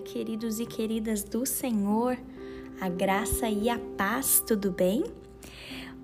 queridos 0.00 0.60
e 0.60 0.66
queridas 0.66 1.22
do 1.24 1.44
Senhor, 1.44 2.16
a 2.80 2.88
graça 2.88 3.48
e 3.48 3.68
a 3.68 3.78
paz, 3.96 4.42
tudo 4.46 4.70
bem? 4.70 5.04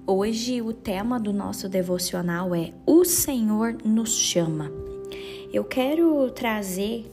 Hoje 0.06 0.61
o 0.61 0.72
tema 0.72 1.20
do 1.20 1.32
nosso 1.32 1.68
devocional 1.68 2.54
é 2.54 2.72
O 2.84 3.04
Senhor 3.04 3.77
nos 3.84 4.12
chama. 4.12 4.70
Eu 5.52 5.64
quero 5.64 6.29
trazer 6.30 7.07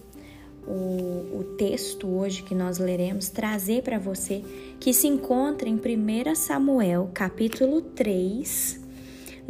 o, 0.66 1.40
o 1.40 1.56
texto 1.58 2.08
hoje 2.08 2.42
que 2.42 2.56
nós 2.56 2.80
leremos, 2.80 3.30
trazer 3.30 3.84
para 3.84 4.00
você 4.00 4.44
que 4.80 4.94
se 4.94 5.08
encontra 5.08 5.70
em 5.70 5.76
1 5.76 6.36
Samuel, 6.36 7.12
capítulo 7.14 7.82
3, 7.82 8.81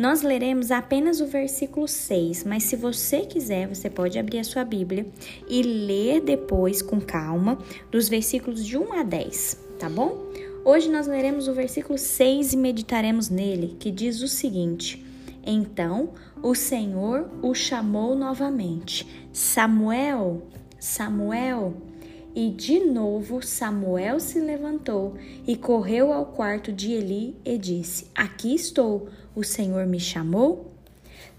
nós 0.01 0.23
leremos 0.23 0.71
apenas 0.71 1.21
o 1.21 1.27
versículo 1.27 1.87
6, 1.87 2.43
mas 2.43 2.63
se 2.63 2.75
você 2.75 3.19
quiser, 3.19 3.67
você 3.67 3.87
pode 3.87 4.17
abrir 4.17 4.39
a 4.39 4.43
sua 4.43 4.65
Bíblia 4.65 5.05
e 5.47 5.61
ler 5.61 6.21
depois 6.21 6.81
com 6.81 6.99
calma 6.99 7.59
dos 7.91 8.09
versículos 8.09 8.65
de 8.65 8.79
1 8.79 8.93
a 8.93 9.03
10, 9.03 9.59
tá 9.77 9.87
bom? 9.87 10.31
Hoje 10.65 10.89
nós 10.89 11.05
leremos 11.05 11.47
o 11.47 11.53
versículo 11.53 11.99
6 11.99 12.53
e 12.53 12.57
meditaremos 12.57 13.29
nele, 13.29 13.77
que 13.79 13.91
diz 13.91 14.23
o 14.23 14.27
seguinte: 14.27 15.05
Então 15.45 16.09
o 16.41 16.55
Senhor 16.55 17.29
o 17.39 17.53
chamou 17.53 18.15
novamente: 18.15 19.07
Samuel, 19.31 20.41
Samuel. 20.79 21.90
E 22.33 22.49
de 22.49 22.79
novo 22.79 23.41
Samuel 23.41 24.19
se 24.19 24.39
levantou 24.39 25.15
e 25.45 25.57
correu 25.57 26.13
ao 26.13 26.27
quarto 26.27 26.71
de 26.71 26.93
Eli 26.93 27.35
e 27.43 27.57
disse: 27.57 28.07
Aqui 28.15 28.55
estou, 28.55 29.09
o 29.35 29.43
Senhor 29.43 29.85
me 29.85 29.99
chamou? 29.99 30.71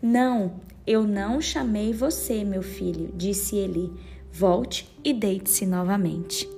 Não, 0.02 0.60
eu 0.86 1.04
não 1.04 1.40
chamei 1.40 1.92
você, 1.92 2.44
meu 2.44 2.62
filho, 2.62 3.10
disse 3.16 3.56
Eli. 3.56 3.90
Volte 4.32 4.90
e 5.04 5.12
deite-se 5.12 5.66
novamente. 5.66 6.48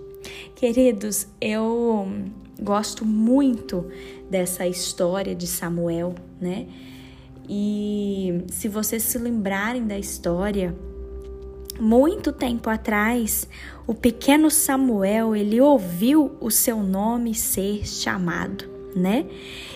Queridos, 0.56 1.26
eu 1.40 2.06
gosto 2.60 3.04
muito 3.04 3.90
dessa 4.30 4.66
história 4.66 5.34
de 5.34 5.46
Samuel, 5.46 6.14
né? 6.40 6.66
E 7.48 8.44
se 8.50 8.68
vocês 8.68 9.02
se 9.02 9.18
lembrarem 9.18 9.86
da 9.86 9.98
história, 9.98 10.74
muito 11.80 12.32
tempo 12.32 12.70
atrás, 12.70 13.48
o 13.86 13.94
pequeno 13.94 14.50
Samuel, 14.50 15.34
ele 15.34 15.60
ouviu 15.60 16.36
o 16.40 16.50
seu 16.50 16.82
nome 16.82 17.34
ser 17.34 17.86
chamado, 17.86 18.64
né? 18.94 19.26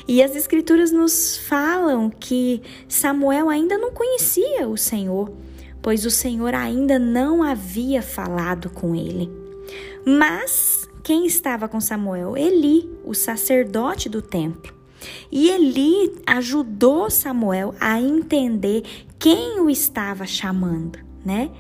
E 0.07 0.23
as 0.23 0.35
escrituras 0.35 0.91
nos 0.91 1.37
falam 1.37 2.09
que 2.09 2.63
Samuel 2.89 3.49
ainda 3.49 3.77
não 3.77 3.93
conhecia 3.93 4.67
o 4.69 4.77
Senhor, 4.77 5.31
pois 5.83 6.07
o 6.07 6.11
Senhor 6.11 6.55
ainda 6.55 6.99
não 6.99 7.43
havia 7.43 8.01
falado 8.01 8.71
com 8.71 8.95
ele. 8.95 9.31
Mas 10.07 10.89
quem 11.03 11.27
estava 11.27 11.69
com 11.69 11.81
Samuel? 11.81 12.37
Eli, 12.37 12.89
o 13.05 13.15
sacerdote 13.15 14.09
do 14.09 14.23
templo. 14.23 14.75
E 15.31 15.51
Eli 15.51 16.15
ajudou 16.27 17.11
Samuel 17.11 17.75
a 17.81 18.01
entender 18.01 18.83
quem 19.19 19.61
o 19.61 19.71
estava 19.71 20.27
chamando, 20.27 20.99
né? 21.25 21.51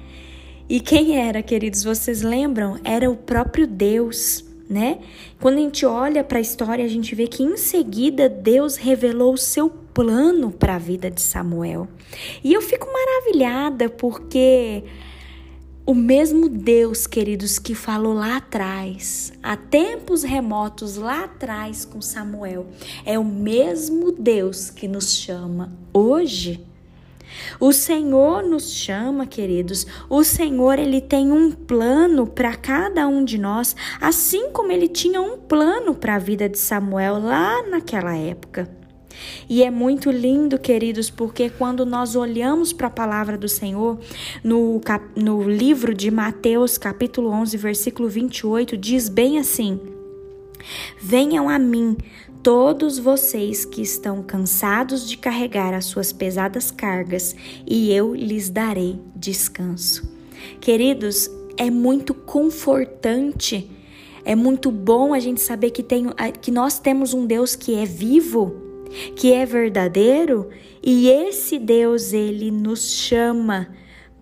E 0.69 0.81
quem 0.81 1.17
era, 1.17 1.43
queridos? 1.43 1.83
Vocês 1.83 2.21
lembram? 2.21 2.79
Era 2.85 3.11
o 3.11 3.17
próprio 3.17 3.67
Deus, 3.67 4.45
né? 4.69 4.99
Quando 5.41 5.57
a 5.57 5.61
gente 5.61 5.87
olha 5.87 6.23
para 6.23 6.37
a 6.37 6.43
história, 6.43 6.85
a 6.85 6.89
gente 6.89 7.15
vê 7.15 7.27
que 7.27 7.43
em 7.43 7.57
seguida 7.57 8.29
Deus 8.29 8.77
revelou 8.77 9.33
o 9.33 9.39
seu 9.39 9.71
plano 9.71 10.51
para 10.51 10.75
a 10.75 10.79
vida 10.79 11.11
de 11.11 11.23
Samuel. 11.23 11.89
E 12.45 12.53
eu 12.53 12.61
fico 12.61 12.87
maravilhada 12.93 13.89
porque 13.89 14.85
o 15.87 15.95
mesmo 15.95 16.51
Deus, 16.51 17.07
queridos, 17.07 17.59
que 17.59 17.75
falou 17.75 18.13
lá 18.13 18.37
atrás, 18.37 19.33
há 19.43 19.57
tempos 19.57 20.23
remotos 20.23 20.97
lá 20.97 21.25
atrás 21.25 21.87
com 21.87 22.03
Samuel, 22.03 22.67
é 23.07 23.19
o 23.19 23.25
mesmo 23.25 24.13
Deus 24.13 24.69
que 24.69 24.87
nos 24.87 25.15
chama 25.15 25.73
hoje 25.95 26.63
o 27.61 27.73
Senhor 27.73 28.43
nos 28.43 28.73
chama, 28.73 29.27
queridos. 29.27 29.87
O 30.09 30.23
Senhor, 30.25 30.79
ele 30.79 31.01
tem 31.01 31.33
um 31.33 31.51
plano 31.51 32.27
para 32.27 32.55
cada 32.57 33.07
um 33.07 33.25
de 33.25 33.39
nós, 33.39 33.75
assim 34.01 34.51
como 34.51 34.73
ele 34.73 34.89
tinha 34.89 35.21
um 35.21 35.37
plano 35.37 35.95
para 35.95 36.17
a 36.17 36.19
vida 36.19 36.49
de 36.49 36.59
Samuel 36.59 37.19
lá 37.19 37.63
naquela 37.69 38.17
época. 38.17 38.69
E 39.49 39.63
é 39.63 39.71
muito 39.71 40.11
lindo, 40.11 40.59
queridos, 40.59 41.11
porque 41.11 41.51
quando 41.51 41.85
nós 41.85 42.15
olhamos 42.15 42.73
para 42.73 42.87
a 42.87 42.91
palavra 42.91 43.37
do 43.37 43.49
Senhor, 43.49 43.99
no, 44.45 44.81
no 45.17 45.43
livro 45.43 45.95
de 45.95 46.11
Mateus, 46.11 46.79
capítulo 46.79 47.31
11, 47.31 47.57
versículo 47.57 48.09
28, 48.09 48.77
diz 48.77 49.09
bem 49.09 49.39
assim: 49.39 49.81
Venham 51.01 51.49
a 51.49 51.59
mim 51.59 51.97
todos 52.49 52.99
vocês 52.99 53.67
que 53.67 53.83
estão 53.83 54.23
cansados 54.23 55.07
de 55.07 55.19
carregar 55.19 55.75
as 55.75 55.85
suas 55.85 56.15
pesadas 56.15 56.71
cargas, 56.71 57.37
e 57.67 57.93
eu 57.93 58.15
lhes 58.15 58.49
darei 58.49 58.99
descanso. 59.15 60.11
Queridos, 60.59 61.31
é 61.59 61.71
muito 61.71 62.15
confortante, 62.15 63.71
é 64.25 64.35
muito 64.35 64.71
bom 64.71 65.13
a 65.13 65.21
gente 65.21 65.43
saber 65.43 65.73
que, 65.73 65.83
tem, 65.83 66.07
que 66.41 66.51
nós 66.51 66.79
temos 66.79 67.13
um 67.13 67.27
Deus 67.27 67.55
que 67.55 67.75
é 67.75 67.85
vivo, 67.85 68.57
que 69.15 69.31
é 69.31 69.45
verdadeiro, 69.45 70.49
e 70.83 71.11
esse 71.11 71.59
Deus, 71.59 72.15
ele 72.15 72.51
nos 72.51 72.95
chama 72.95 73.69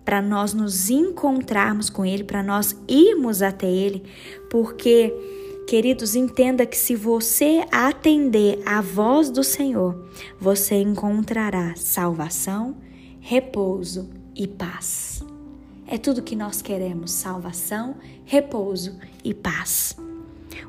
para 0.03 0.21
nós 0.21 0.53
nos 0.53 0.89
encontrarmos 0.89 1.89
com 1.89 2.05
ele, 2.05 2.25
para 2.25 2.43
nós 2.43 2.75
irmos 2.89 3.41
até 3.41 3.71
ele, 3.71 4.03
porque 4.49 5.13
Queridos, 5.67 6.15
entenda 6.15 6.65
que 6.65 6.77
se 6.77 6.95
você 6.95 7.65
atender 7.69 8.61
à 8.65 8.79
voz 8.79 9.29
do 9.29 9.43
Senhor, 9.43 10.01
você 10.39 10.75
encontrará 10.75 11.75
salvação, 11.75 12.77
repouso 13.19 14.09
e 14.33 14.47
paz. 14.47 15.21
É 15.85 15.97
tudo 15.97 16.21
que 16.23 16.37
nós 16.37 16.61
queremos: 16.61 17.11
salvação, 17.11 17.97
repouso 18.23 18.95
e 19.25 19.33
paz. 19.33 19.97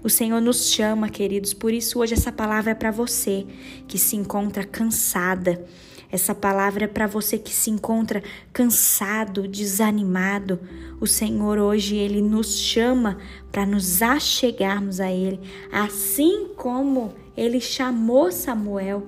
O 0.03 0.11
Senhor 0.11 0.41
nos 0.41 0.69
chama, 0.73 1.09
queridos, 1.09 1.55
por 1.55 1.73
isso 1.73 2.01
hoje 2.01 2.15
essa 2.15 2.33
palavra 2.33 2.73
é 2.73 2.75
para 2.75 2.91
você 2.91 3.47
que 3.87 3.99
se 3.99 4.17
encontra 4.17 4.65
cansada 4.65 5.65
essa 6.11 6.35
palavra 6.35 6.85
é 6.85 6.89
para 6.89 7.07
você 7.07 7.39
que 7.39 7.53
se 7.53 7.71
encontra 7.71 8.23
cansado, 8.53 9.47
desanimado. 9.47 10.59
O 11.01 11.07
Senhor 11.07 11.59
hoje 11.59 11.97
ele 11.97 12.23
nos 12.23 12.59
chama 12.59 13.19
para 13.53 13.67
nos 13.67 14.01
achegarmos 14.01 15.01
a 15.01 15.11
ele, 15.13 15.41
assim 15.71 16.49
como 16.57 17.15
ele 17.37 17.61
chamou 17.61 18.33
Samuel, 18.33 19.07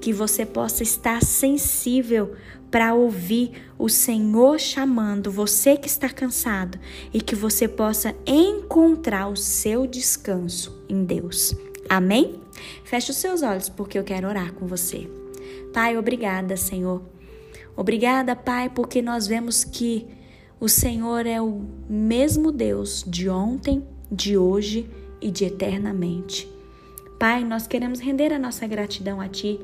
que 0.00 0.12
você 0.12 0.46
possa 0.46 0.82
estar 0.82 1.22
sensível 1.22 2.34
para 2.70 2.94
ouvir 2.94 3.52
o 3.78 3.88
Senhor 3.88 4.58
chamando 4.58 5.30
você 5.30 5.76
que 5.76 5.88
está 5.88 6.08
cansado 6.08 6.78
e 7.12 7.20
que 7.20 7.34
você 7.34 7.66
possa 7.66 8.14
encontrar 8.26 9.28
o 9.28 9.36
seu 9.36 9.86
descanso 9.86 10.82
em 10.88 11.04
Deus. 11.04 11.54
Amém? 11.88 12.40
Feche 12.84 13.10
os 13.10 13.16
seus 13.16 13.42
olhos 13.42 13.68
porque 13.68 13.98
eu 13.98 14.04
quero 14.04 14.28
orar 14.28 14.52
com 14.52 14.66
você. 14.66 15.08
Pai, 15.72 15.96
obrigada, 15.96 16.56
Senhor. 16.56 17.02
Obrigada, 17.76 18.34
Pai, 18.34 18.68
porque 18.68 19.00
nós 19.00 19.26
vemos 19.26 19.64
que 19.64 20.06
o 20.60 20.68
Senhor 20.68 21.26
é 21.26 21.40
o 21.40 21.62
mesmo 21.88 22.50
Deus 22.50 23.04
de 23.06 23.28
ontem, 23.28 23.84
de 24.10 24.36
hoje 24.36 24.90
e 25.20 25.30
de 25.30 25.44
eternamente. 25.44 26.50
Pai, 27.18 27.44
nós 27.44 27.66
queremos 27.66 28.00
render 28.00 28.32
a 28.32 28.38
nossa 28.38 28.66
gratidão 28.66 29.20
a 29.20 29.28
Ti, 29.28 29.60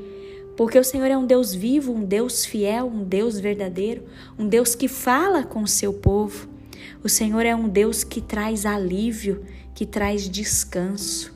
porque 0.56 0.78
o 0.78 0.84
Senhor 0.84 1.06
é 1.06 1.16
um 1.16 1.26
Deus 1.26 1.52
vivo, 1.52 1.92
um 1.92 2.04
Deus 2.04 2.44
fiel, 2.44 2.86
um 2.86 3.02
Deus 3.02 3.40
verdadeiro, 3.40 4.04
um 4.38 4.46
Deus 4.46 4.74
que 4.74 4.86
fala 4.86 5.42
com 5.42 5.62
o 5.62 5.68
seu 5.68 5.92
povo. 5.92 6.48
O 7.02 7.08
Senhor 7.08 7.44
é 7.44 7.54
um 7.54 7.68
Deus 7.68 8.04
que 8.04 8.20
traz 8.20 8.64
alívio, 8.64 9.44
que 9.74 9.84
traz 9.84 10.28
descanso. 10.28 11.34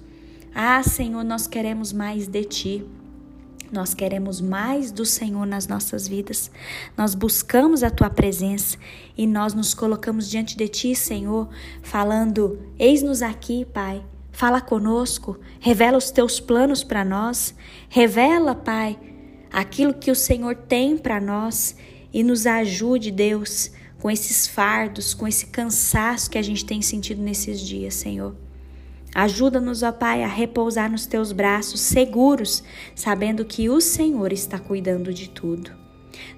Ah, 0.55 0.83
Senhor, 0.83 1.25
nós 1.25 1.47
queremos 1.47 1.93
mais 1.93 2.27
de 2.27 2.45
Ti. 2.45 2.87
Nós 3.71 3.93
queremos 3.93 4.41
mais 4.41 4.91
do 4.91 5.05
Senhor 5.05 5.47
nas 5.47 5.67
nossas 5.67 6.09
vidas. 6.09 6.51
Nós 6.97 7.15
buscamos 7.15 7.83
a 7.83 7.91
tua 7.91 8.09
presença 8.09 8.79
e 9.17 9.27
nós 9.27 9.53
nos 9.53 9.75
colocamos 9.75 10.29
diante 10.29 10.57
de 10.57 10.69
ti, 10.69 10.95
Senhor, 10.95 11.49
falando: 11.83 12.59
Eis-nos 12.79 13.21
aqui, 13.21 13.67
Pai. 13.67 14.03
Fala 14.33 14.61
conosco, 14.61 15.39
revela 15.59 15.99
os 15.99 16.11
teus 16.11 16.39
planos 16.41 16.85
para 16.85 17.05
nós. 17.05 17.55
Revela, 17.89 18.55
Pai, 18.55 18.99
aquilo 19.53 19.93
que 19.93 20.11
o 20.11 20.15
Senhor 20.15 20.55
tem 20.55 20.97
para 20.97 21.21
nós 21.21 21.77
e 22.13 22.23
nos 22.23 22.47
ajude, 22.47 23.11
Deus, 23.11 23.71
com 24.01 24.11
esses 24.11 24.47
fardos, 24.47 25.13
com 25.13 25.27
esse 25.27 25.47
cansaço 25.47 26.31
que 26.31 26.39
a 26.39 26.43
gente 26.43 26.65
tem 26.65 26.81
sentido 26.81 27.21
nesses 27.21 27.61
dias, 27.61 27.95
Senhor. 27.95 28.48
Ajuda-nos, 29.19 29.83
ó 29.83 29.91
Pai, 29.91 30.23
a 30.23 30.29
repousar 30.29 30.89
nos 30.89 31.05
teus 31.05 31.33
braços 31.33 31.81
seguros, 31.81 32.63
sabendo 32.95 33.45
que 33.45 33.69
o 33.69 33.81
Senhor 33.81 34.33
está 34.33 34.61
cuidando 34.61 35.13
de 35.13 35.29
tudo. 35.29 35.73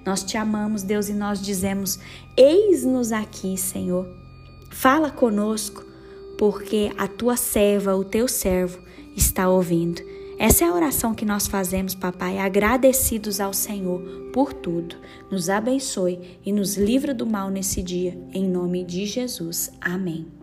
Nós 0.03 0.23
te 0.23 0.35
amamos, 0.35 0.81
Deus, 0.81 1.07
e 1.07 1.13
nós 1.13 1.39
dizemos: 1.39 1.99
Eis-nos 2.35 3.11
aqui, 3.11 3.55
Senhor. 3.55 4.07
Fala 4.71 5.11
conosco, 5.11 5.85
porque 6.39 6.91
a 6.97 7.07
tua 7.07 7.37
serva, 7.37 7.95
o 7.95 8.03
teu 8.03 8.27
servo, 8.27 8.79
está 9.15 9.47
ouvindo. 9.47 10.01
Essa 10.39 10.65
é 10.65 10.67
a 10.67 10.73
oração 10.73 11.13
que 11.13 11.23
nós 11.23 11.45
fazemos, 11.45 11.93
papai, 11.93 12.39
agradecidos 12.39 13.39
ao 13.39 13.53
Senhor 13.53 14.01
por 14.33 14.53
tudo. 14.53 14.95
Nos 15.29 15.51
abençoe 15.51 16.39
e 16.43 16.51
nos 16.51 16.77
livra 16.77 17.13
do 17.13 17.27
mal 17.27 17.51
nesse 17.51 17.83
dia, 17.83 18.17
em 18.33 18.49
nome 18.49 18.83
de 18.83 19.05
Jesus. 19.05 19.71
Amém. 19.79 20.40